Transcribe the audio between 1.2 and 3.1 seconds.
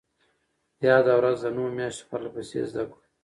د نهو مياشتو پرلهپسې زدهکړو